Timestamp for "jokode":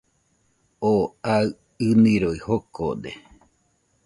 2.45-3.11